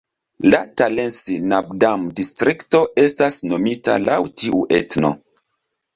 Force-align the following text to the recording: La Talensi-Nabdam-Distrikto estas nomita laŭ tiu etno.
La 0.53 0.59
Talensi-Nabdam-Distrikto 0.79 2.81
estas 3.05 3.39
nomita 3.53 3.99
laŭ 4.11 4.19
tiu 4.45 4.65
etno. 4.83 5.17